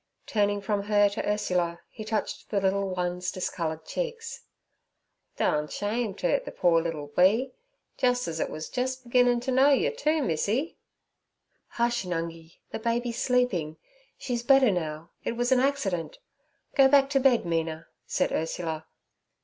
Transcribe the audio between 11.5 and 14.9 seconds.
'Hush, Nungi! the baby's sleeping; she's better